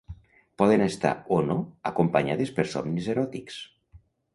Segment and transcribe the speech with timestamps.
[0.61, 1.59] Poden estar, o no,
[1.93, 3.65] acompanyades per somnis eròtics.